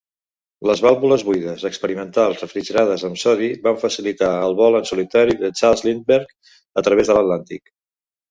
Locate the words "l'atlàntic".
7.19-7.73